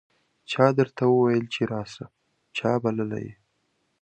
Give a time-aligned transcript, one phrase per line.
[0.51, 2.05] چا درته وویل چې راسه؟
[2.57, 3.33] چا بللی یې